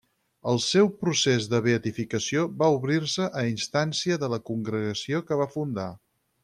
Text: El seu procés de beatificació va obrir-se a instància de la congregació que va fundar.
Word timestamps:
El 0.51 0.61
seu 0.67 0.87
procés 1.01 1.45
de 1.51 1.59
beatificació 1.67 2.47
va 2.63 2.71
obrir-se 2.79 3.29
a 3.43 3.47
instància 3.53 4.21
de 4.25 4.35
la 4.35 4.45
congregació 4.53 5.27
que 5.29 5.43
va 5.45 5.53
fundar. 5.59 5.89